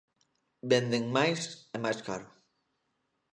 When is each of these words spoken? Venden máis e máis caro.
Venden 0.71 1.03
máis 1.17 1.41
e 1.75 1.77
máis 1.83 1.99
caro. 2.07 2.29